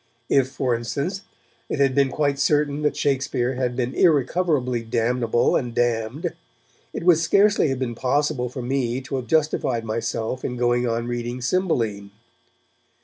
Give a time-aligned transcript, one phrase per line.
[0.29, 1.21] If, for instance,
[1.69, 6.33] it had been quite certain that Shakespeare had been irrecoverably damnable and damned,
[6.91, 11.05] it would scarcely have been possible for me to have justified myself in going on
[11.05, 12.09] reading Cymbeline.